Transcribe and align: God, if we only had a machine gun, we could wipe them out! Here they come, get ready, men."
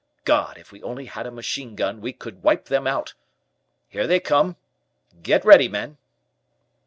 God, 0.25 0.57
if 0.57 0.71
we 0.71 0.81
only 0.81 1.05
had 1.05 1.27
a 1.27 1.31
machine 1.31 1.75
gun, 1.75 2.01
we 2.01 2.11
could 2.11 2.41
wipe 2.41 2.65
them 2.65 2.87
out! 2.87 3.13
Here 3.87 4.07
they 4.07 4.19
come, 4.19 4.55
get 5.21 5.45
ready, 5.45 5.67
men." 5.67 5.97